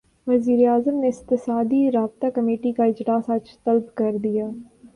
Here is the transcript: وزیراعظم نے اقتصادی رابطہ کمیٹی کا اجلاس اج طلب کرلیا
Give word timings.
وزیراعظم 0.27 0.95
نے 0.95 1.07
اقتصادی 1.07 1.81
رابطہ 1.91 2.29
کمیٹی 2.35 2.71
کا 2.71 2.85
اجلاس 2.85 3.29
اج 3.29 3.55
طلب 3.63 3.93
کرلیا 3.95 4.47